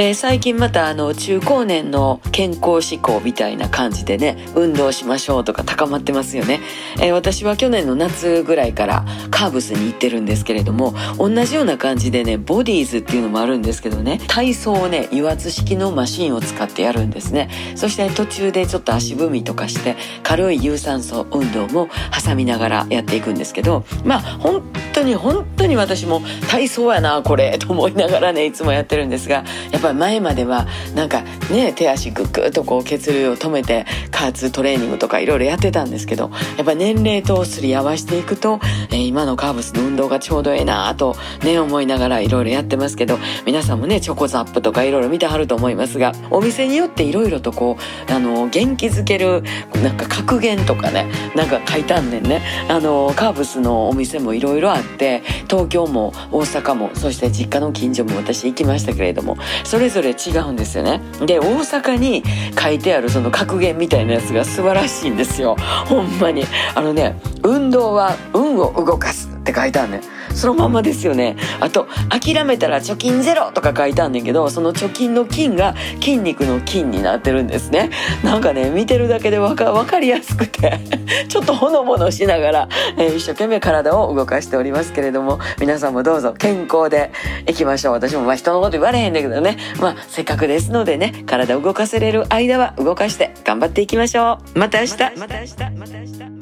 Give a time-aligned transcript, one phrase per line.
[0.00, 6.60] えー、最近またあの中高年の健康志向みたいな感じでね運動しましょうとか高まってますよね、
[7.00, 17.50] えー、私は去年の夏ぐらいからカーブスに行ってるんですけれども同じような感じでねボディーズっていうのもあるんですけどね体操をね油圧式のマシンを使ってやるんですね。
[17.74, 21.88] そして、途中でちょっと足踏みとかして軽い有酸素運動も
[22.24, 24.62] 挟みながらやっていくんですけどまあ本
[24.98, 47.78] 当に本当に私も体操やなこれと思いながらねいつもやってるんですがやっぱぱ前まではなんかね手足グッグッとこう血流を止めて加圧トレーニングとかいろいろやってたんですけどやっぱ年齢とすり合わせていくと、えー、今のカーブスの運動がちょうどええなとね思いながらいろいろやってますけど皆さんもねチョコザップとかいろいろ見てはると思いますがお店によっていろいろとこ
[48.08, 49.42] うあの元気づける
[49.82, 52.42] なんか格言とかねなんか書いたんねね。
[52.68, 61.00] あのカーブスのお店もいろいろあって東京も大阪もそして実家の近所も私行きましたけれどもそそれぞれ違うんですよね。
[61.24, 62.24] で大阪に
[62.60, 65.56] 書いてあるその格言みたいなやつが素晴らしいんですよ。
[65.86, 66.44] ほんまに。
[66.74, 67.14] あのね
[67.44, 70.00] 運動は運を動かすって書いてあるね
[70.34, 71.36] そのまんまですよね。
[71.60, 77.90] あと諦めたら貯金ゼロとか書いてあんねんけどその貯金の金が筋肉の筋になってるんですね。
[78.22, 80.78] なんかね見てるだけでわかかりやすくて
[81.28, 87.10] ちょっとほのぼのしながら、えー、一生懸命体を動かしておりますけれども皆さんもどうぞ健康で
[87.46, 87.94] いきましょう。
[87.94, 89.56] 私もまあ人のこと言われへんだけどね。
[89.80, 94.58] まあせっかくですのでね体を動かせれる間は動かして頑張っていきましょう。
[94.58, 94.92] また明日。
[94.92, 95.56] また明日。
[95.76, 96.37] また明日。